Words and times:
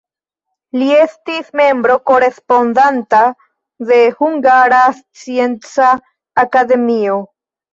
Li 0.81 0.85
estis 1.01 1.51
membro 1.61 1.97
korespondanta 2.13 3.21
de 3.91 4.01
Hungara 4.23 4.81
Scienca 5.03 5.93
Akademio. 6.47 7.21